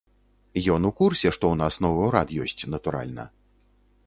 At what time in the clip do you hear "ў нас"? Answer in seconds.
1.51-1.77